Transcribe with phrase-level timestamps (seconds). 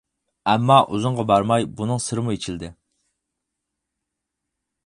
[0.51, 2.73] ئەمما ئۇزۇنغا بارماي بۇنىڭ سىرىمۇ ئېچىلدى.